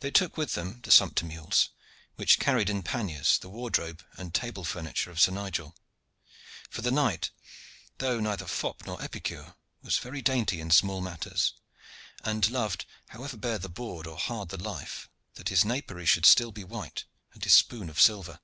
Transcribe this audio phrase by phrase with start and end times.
[0.00, 1.68] They took with them the sumpter mules,
[2.16, 5.76] which carried in panniers the wardrobe and table furniture of Sir Nigel;
[6.70, 7.32] for the knight,
[7.98, 11.52] though neither fop nor epicure, was very dainty in small matters,
[12.24, 16.52] and loved, however bare the board or hard the life, that his napery should still
[16.52, 18.40] be white and his spoon of silver.